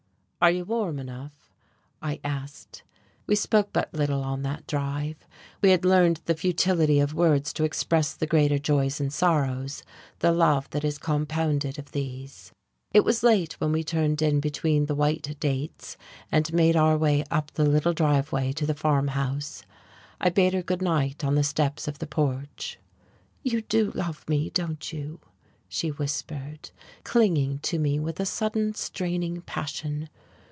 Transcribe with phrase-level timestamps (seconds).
[0.43, 1.51] "Are you warm enough?"
[2.01, 2.81] I asked....
[3.27, 5.27] We spoke but little on that drive,
[5.61, 9.83] we had learned the futility of words to express the greater joys and sorrows,
[10.17, 12.51] the love that is compounded of these.
[12.91, 15.95] It was late when we turned in between the white dates
[16.31, 19.61] and made our way up the little driveway to the farmhouse.
[20.19, 22.79] I bade her good night on the steps of the porch.
[23.43, 25.19] "You do love me, don't you?"
[25.69, 26.71] she whispered,
[27.03, 30.09] clinging to me with a sudden, straining passion.